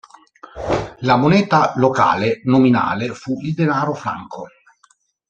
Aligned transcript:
La 1.01 1.15
moneta 1.15 1.73
locale 1.75 2.41
nominale 2.45 3.13
fu 3.13 3.37
il 3.41 3.53
denaro 3.53 3.93
franco. 3.93 4.47